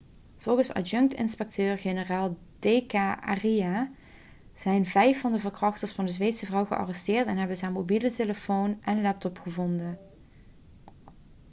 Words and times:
volgens 0.37 0.73
adjunct-inspecteur-generaal 0.73 2.37
d 2.59 2.65
k 2.87 2.93
arya 3.21 3.89
zijn 4.53 4.85
vijf 4.85 5.21
van 5.21 5.31
de 5.31 5.39
verkrachters 5.39 5.91
van 5.91 6.05
de 6.05 6.11
zweedse 6.11 6.45
vrouw 6.45 6.65
gearresteerd 6.65 7.27
en 7.27 7.37
hebben 7.37 7.57
ze 7.57 7.63
haar 7.63 7.73
mobiele 7.73 8.11
telefoon 8.13 8.77
en 8.81 9.01
laptop 9.01 9.39
gevonden 9.39 9.97